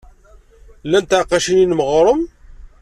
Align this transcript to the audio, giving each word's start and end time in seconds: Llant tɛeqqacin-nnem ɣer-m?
Llant 0.87 1.09
tɛeqqacin-nnem 1.09 1.81
ɣer-m? 1.87 2.21